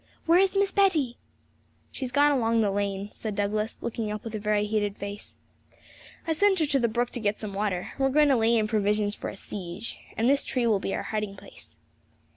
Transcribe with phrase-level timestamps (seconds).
[0.25, 1.17] 'Where is Miss Betty?'
[1.91, 5.37] 'She's gone along the lane,' said Douglas, looking up with a very heated face;
[6.25, 8.67] 'I sent her to the brook to get some water: we're going to lay in
[8.67, 11.75] provisions for a siege; and this tree will be our hiding place.'